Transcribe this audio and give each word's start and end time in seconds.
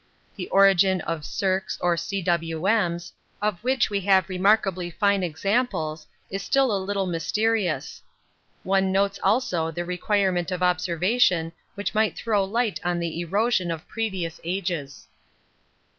The 0.35 0.49
origin 0.49 1.01
of 1.01 1.23
'cirques' 1.25 1.77
or 1.79 1.95
'cwms,' 1.95 3.11
of 3.39 3.63
which 3.63 3.91
we 3.91 3.99
have 4.01 4.29
remarkably 4.29 4.89
fine 4.89 5.21
examples, 5.21 6.07
is 6.31 6.41
still 6.41 6.75
a 6.75 6.81
little 6.83 7.05
mysterious 7.05 8.01
one 8.63 8.91
notes 8.91 9.19
also 9.21 9.69
the 9.69 9.85
requirement 9.85 10.49
of 10.49 10.63
observation 10.63 11.51
which 11.75 11.93
might 11.93 12.15
throw 12.17 12.43
light 12.43 12.79
on 12.83 12.97
the 12.99 13.19
erosion 13.19 13.69
of 13.69 13.87
previous 13.87 14.39
ages. 14.43 15.07